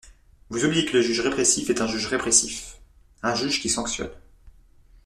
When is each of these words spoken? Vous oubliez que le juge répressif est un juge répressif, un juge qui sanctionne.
Vous 0.49 0.65
oubliez 0.65 0.83
que 0.85 0.93
le 0.97 1.03
juge 1.03 1.19
répressif 1.19 1.69
est 1.69 1.79
un 1.79 1.85
juge 1.85 2.07
répressif, 2.07 2.79
un 3.21 3.35
juge 3.35 3.61
qui 3.61 3.69
sanctionne. 3.69 4.09